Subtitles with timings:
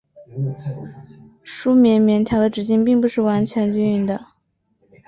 [1.43, 4.29] 梳棉棉条的直径并不是完全均匀的。